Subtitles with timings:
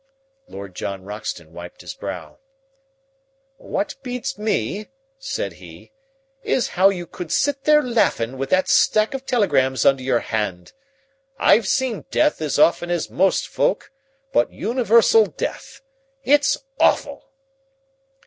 [0.47, 2.39] Lord John Roxton wiped his brow.
[3.57, 4.87] "What beats me,"
[5.19, 5.91] said he,
[6.41, 10.73] "is how you could sit there laughin' with that stack of telegrams under your hand.
[11.37, 13.91] I've seen death as often as most folk,
[14.33, 15.81] but universal death
[16.23, 17.29] it's awful!"